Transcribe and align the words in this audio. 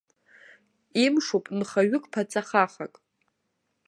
Имшуп 1.03 1.45
нхаҩык, 1.59 2.03
ԥаҵа 2.11 2.41
хахак. 2.47 2.93